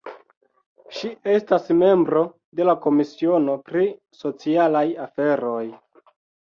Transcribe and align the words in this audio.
Ŝi 0.99 1.11
estas 1.33 1.67
membro 1.81 2.23
de 2.61 2.67
la 2.71 2.75
komisiono 2.87 3.57
pri 3.69 3.87
socialaj 4.25 4.85
aferoj. 5.09 5.65